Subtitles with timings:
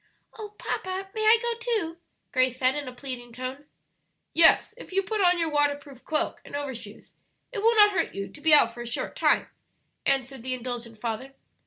[0.35, 1.97] "Oh, papa, may I go too?"
[2.31, 3.65] Grace said, in a pleading tone.
[4.33, 7.13] "Yes; if you put on your waterproof cloak and overshoes
[7.51, 9.45] it will not hurt you to be out for a short time,"
[10.07, 11.33] answered the indulgent father.